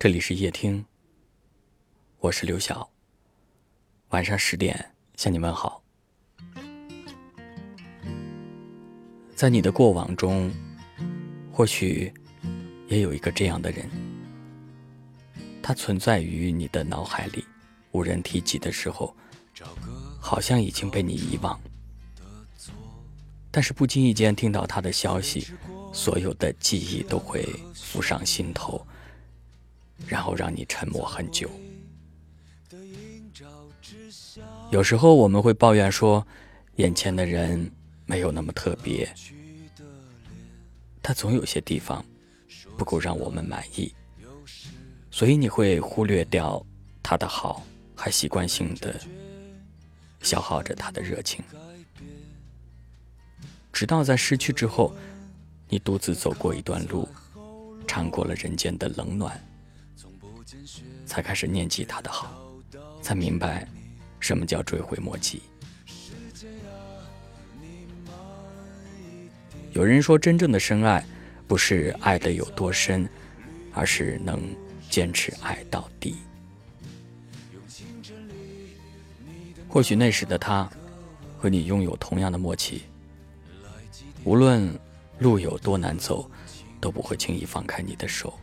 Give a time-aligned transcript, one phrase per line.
[0.00, 0.82] 这里是夜听，
[2.20, 2.88] 我是刘晓。
[4.08, 5.82] 晚上十点向你问好。
[9.36, 10.50] 在你的过往中，
[11.52, 12.10] 或许
[12.88, 13.90] 也有一个这样的人，
[15.62, 17.44] 他存在于你的脑海里，
[17.90, 19.14] 无人提及的时候，
[20.18, 21.60] 好像已经被你遗忘。
[23.50, 25.48] 但是不经意间听到他的消息，
[25.92, 28.82] 所有的记忆都会浮上心头。
[30.06, 31.50] 然后让你沉默很久。
[34.70, 36.26] 有时候我们会抱怨说，
[36.76, 37.70] 眼前的人
[38.06, 39.12] 没有那么特别，
[41.02, 42.04] 他总有些地方
[42.76, 43.92] 不够让我们满意，
[45.10, 46.64] 所以你会忽略掉
[47.02, 47.64] 他的好，
[47.96, 48.98] 还习惯性的
[50.22, 51.44] 消耗着他的热情，
[53.72, 54.94] 直到在失去之后，
[55.68, 57.08] 你独自走过一段路，
[57.86, 59.40] 尝过了人间的冷暖。
[61.10, 62.40] 才开始念记他的好，
[63.02, 63.66] 才明白
[64.20, 65.42] 什么叫追悔莫及。
[69.72, 71.04] 有人说，真正的深爱，
[71.48, 73.08] 不是爱的有多深，
[73.74, 74.40] 而是能
[74.88, 76.14] 坚持爱到底。
[79.68, 80.70] 或许那时的他，
[81.36, 82.82] 和你拥有同样的默契，
[84.22, 84.72] 无论
[85.18, 86.30] 路有多难走，
[86.80, 88.38] 都不会轻易放开你的手。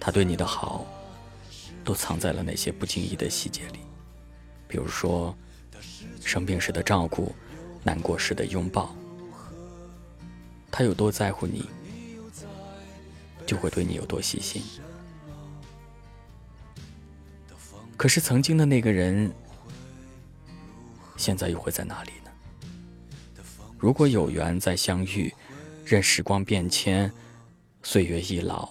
[0.00, 0.86] 他对你的好。
[1.86, 3.78] 都藏在了那些不经意的细节里，
[4.66, 5.32] 比如说
[6.20, 7.32] 生病时的照顾，
[7.84, 8.92] 难过时的拥抱。
[10.68, 11.64] 他有多在乎你，
[13.46, 14.60] 就会对你有多细心。
[17.96, 19.32] 可是曾经的那个人，
[21.16, 23.42] 现在又会在哪里呢？
[23.78, 25.32] 如果有缘再相遇，
[25.84, 27.10] 任时光变迁，
[27.84, 28.68] 岁月易老，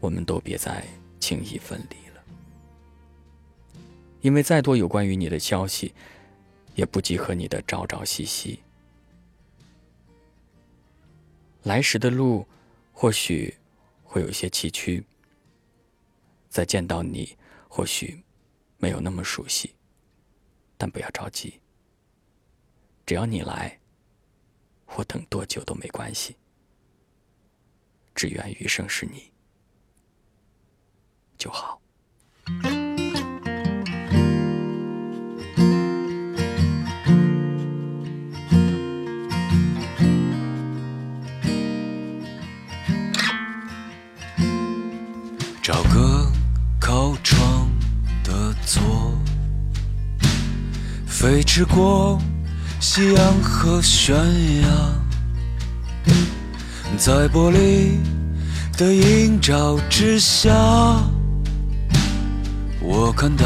[0.00, 0.82] 我们都别再。
[1.18, 2.24] 轻易分离了，
[4.20, 5.94] 因为再多有关于你的消息，
[6.74, 8.60] 也不及和你的朝朝夕夕。
[11.64, 12.46] 来时的路，
[12.92, 13.54] 或许
[14.04, 15.02] 会有些崎岖；
[16.48, 17.36] 再见到你，
[17.68, 18.22] 或许
[18.78, 19.74] 没有那么熟悉。
[20.76, 21.60] 但不要着急，
[23.04, 23.78] 只要你来，
[24.94, 26.36] 我等多久都没关系。
[28.14, 29.30] 只愿余生是你。
[31.38, 31.80] 就好。
[45.62, 46.26] 找个
[46.80, 47.70] 靠窗
[48.24, 48.82] 的座，
[51.06, 52.18] 飞驰过
[52.80, 54.16] 夕阳和悬
[54.62, 54.68] 崖，
[56.96, 57.98] 在玻璃
[58.78, 60.50] 的映照之下。
[62.90, 63.44] 我看到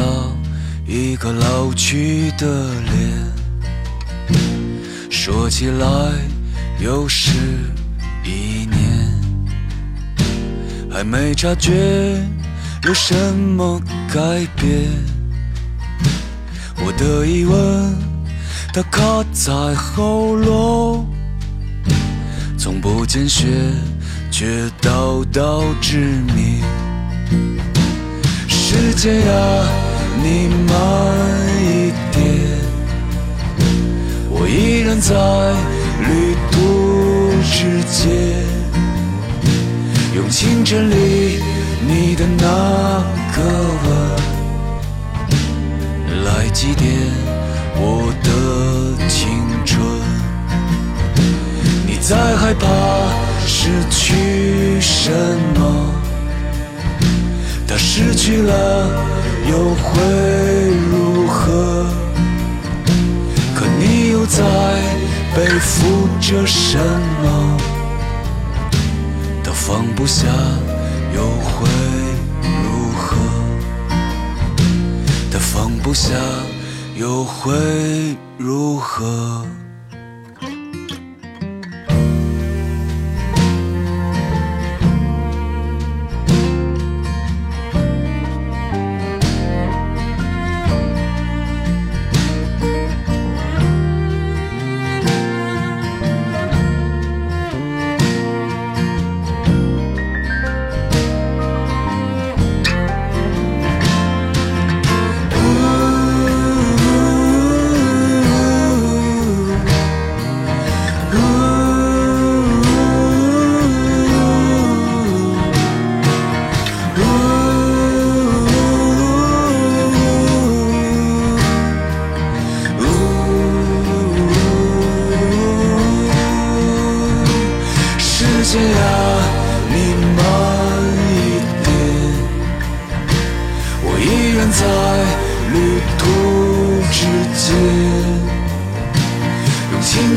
[0.86, 4.38] 一个老去的脸，
[5.10, 5.86] 说起来
[6.78, 7.32] 又是
[8.24, 9.20] 一年，
[10.88, 11.72] 还没察觉
[12.84, 13.80] 有什么
[14.14, 14.88] 改变。
[16.76, 17.96] 我的疑问，
[18.72, 21.04] 它卡在喉咙，
[22.56, 23.48] 从不见血，
[24.30, 25.98] 却道道致
[26.32, 26.62] 命。
[28.82, 29.32] 时间呀，
[30.24, 30.74] 你慢
[31.62, 32.20] 一点，
[34.28, 35.14] 我依然在
[36.02, 36.50] 旅途
[37.44, 38.10] 之间，
[40.16, 41.40] 用清晨里
[41.86, 42.42] 你的那
[43.36, 43.38] 个
[43.84, 43.86] 吻
[46.24, 46.82] 来祭奠
[47.76, 48.28] 我的
[49.06, 49.78] 青春。
[51.86, 52.66] 你在害怕
[53.46, 54.80] 失去
[57.94, 58.88] 失去了
[59.50, 60.00] 又会
[60.90, 61.84] 如何？
[63.54, 64.42] 可你又在
[65.36, 66.78] 背负着什
[67.22, 67.58] 么？
[69.44, 70.26] 他放不下
[71.14, 71.68] 又会
[72.64, 73.18] 如何？
[75.30, 76.14] 他放不下
[76.96, 77.52] 又会
[78.38, 79.46] 如何？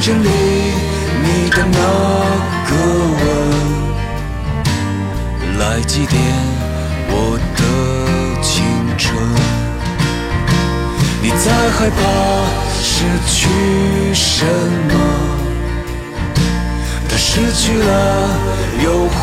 [0.06, 1.80] 针里你的那
[2.70, 2.72] 个
[3.18, 3.24] 吻，
[5.58, 6.14] 来祭奠
[7.10, 7.14] 我
[7.58, 7.60] 的
[8.40, 8.54] 青
[9.00, 9.04] 春。
[11.24, 11.98] 你在害怕
[12.84, 12.94] 失
[13.26, 13.34] 去
[14.14, 14.94] 什么？
[17.10, 17.90] 但失去了
[18.84, 19.18] 又会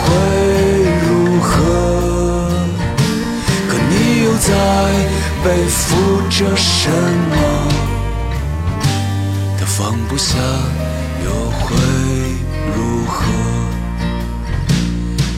[1.06, 1.54] 如何？
[3.68, 3.92] 可你
[4.24, 4.50] 又在
[5.44, 5.80] 背负
[6.28, 7.36] 着什么？
[10.12, 10.36] 不下
[11.24, 11.74] 又会
[12.76, 13.24] 如何？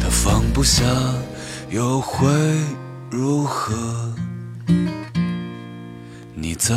[0.03, 0.85] 他放不下
[1.71, 2.29] 又会
[3.09, 4.13] 如何？
[6.35, 6.75] 你在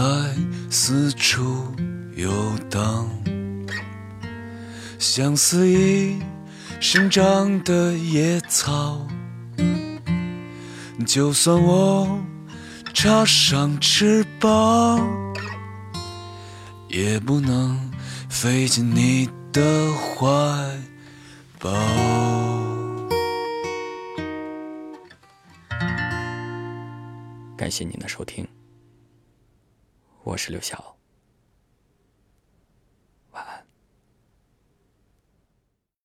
[0.70, 1.74] 四处
[2.16, 2.32] 游
[2.70, 3.10] 荡，
[5.00, 6.22] 像肆意
[6.80, 9.08] 生长的野草。
[11.04, 12.20] 就算我
[12.94, 15.02] 插上翅膀。
[16.90, 17.87] 也不能
[18.30, 20.28] 飞进你的怀
[21.60, 21.70] 抱。
[27.58, 28.48] 感谢您的收听，
[30.24, 30.97] 我是刘晓。